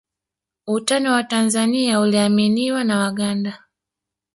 [0.67, 3.59] Utani wa Watanzania uliaminiwa na Waganda